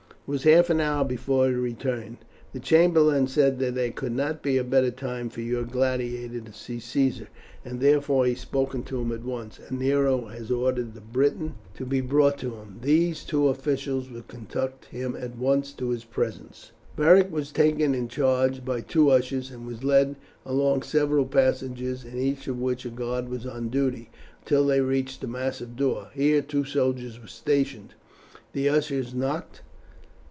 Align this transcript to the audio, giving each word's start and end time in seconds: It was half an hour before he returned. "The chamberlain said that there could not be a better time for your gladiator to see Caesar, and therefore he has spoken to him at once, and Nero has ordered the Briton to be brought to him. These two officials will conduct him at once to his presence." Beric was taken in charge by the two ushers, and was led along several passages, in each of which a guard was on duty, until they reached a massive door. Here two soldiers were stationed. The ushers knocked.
It 0.27 0.31
was 0.33 0.43
half 0.43 0.69
an 0.69 0.79
hour 0.79 1.03
before 1.03 1.49
he 1.49 1.53
returned. 1.55 2.19
"The 2.53 2.61
chamberlain 2.61 3.27
said 3.27 3.59
that 3.59 3.75
there 3.75 3.91
could 3.91 4.13
not 4.13 4.41
be 4.41 4.55
a 4.57 4.63
better 4.63 4.89
time 4.91 5.27
for 5.27 5.41
your 5.41 5.65
gladiator 5.65 6.39
to 6.39 6.53
see 6.53 6.79
Caesar, 6.79 7.27
and 7.65 7.81
therefore 7.81 8.23
he 8.25 8.31
has 8.31 8.39
spoken 8.39 8.83
to 8.83 9.01
him 9.01 9.11
at 9.11 9.25
once, 9.25 9.59
and 9.59 9.77
Nero 9.77 10.27
has 10.27 10.49
ordered 10.49 10.93
the 10.93 11.01
Briton 11.01 11.55
to 11.73 11.85
be 11.85 11.99
brought 11.99 12.37
to 12.37 12.55
him. 12.55 12.79
These 12.81 13.25
two 13.25 13.49
officials 13.49 14.09
will 14.09 14.21
conduct 14.21 14.85
him 14.85 15.17
at 15.19 15.37
once 15.37 15.73
to 15.73 15.89
his 15.89 16.05
presence." 16.05 16.71
Beric 16.95 17.29
was 17.29 17.51
taken 17.51 17.93
in 17.93 18.07
charge 18.07 18.63
by 18.63 18.77
the 18.77 18.83
two 18.83 19.09
ushers, 19.09 19.51
and 19.51 19.67
was 19.67 19.83
led 19.83 20.15
along 20.45 20.83
several 20.83 21.25
passages, 21.25 22.05
in 22.05 22.17
each 22.17 22.47
of 22.47 22.57
which 22.61 22.85
a 22.85 22.89
guard 22.89 23.27
was 23.27 23.45
on 23.45 23.67
duty, 23.67 24.09
until 24.43 24.65
they 24.67 24.79
reached 24.79 25.21
a 25.25 25.27
massive 25.27 25.75
door. 25.75 26.07
Here 26.13 26.41
two 26.41 26.63
soldiers 26.63 27.19
were 27.19 27.27
stationed. 27.27 27.95
The 28.53 28.69
ushers 28.69 29.13
knocked. 29.13 29.63